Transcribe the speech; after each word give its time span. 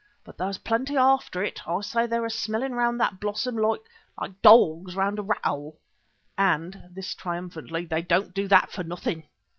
"But 0.23 0.35
there's 0.35 0.57
plenty 0.57 0.97
after 0.97 1.43
it. 1.43 1.67
I 1.67 1.79
say 1.81 2.07
they're 2.07 2.25
a 2.25 2.29
smelling 2.31 2.71
round 2.71 2.99
that 2.99 3.19
blossom 3.19 3.55
like, 3.55 3.81
like 4.19 4.41
dawgs 4.41 4.95
round 4.95 5.19
a 5.19 5.21
rat 5.21 5.41
hole. 5.45 5.77
And" 6.39 6.85
(this 6.89 7.13
triumphantly) 7.13 7.85
"they 7.85 8.01
don't 8.01 8.33
do 8.33 8.47
that 8.47 8.71
for 8.71 8.83
nothing." 8.83 9.27